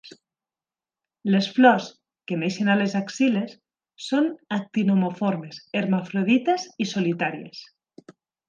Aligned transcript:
Les 1.35 1.49
flors, 1.57 1.89
que 2.31 2.39
neixen 2.45 2.71
a 2.75 2.79
les 2.79 2.95
axil·les, 3.01 3.53
són 4.07 4.31
actinomorfes, 4.59 5.63
hermafrodites 5.83 6.67
i 6.87 6.93
solitàries. 6.95 7.63